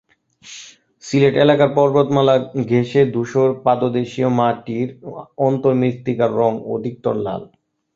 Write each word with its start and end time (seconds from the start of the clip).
সিলেট 1.03 1.35
এলাকার 1.43 1.69
পর্বতমালাগুলি 1.75 2.63
ঘেঁষে 2.71 3.01
ধূসর 3.13 3.49
পাদদেশীয় 3.65 4.29
মাটির 4.39 4.87
অন্তর্মৃত্তিকার 5.47 6.31
রং 6.39 6.51
অধিকতর 6.73 7.15
লাল। 7.25 7.41